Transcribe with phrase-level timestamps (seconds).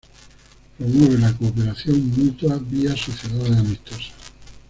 [0.79, 4.11] Promueve la cooperación mutua vía sociedades amistosas.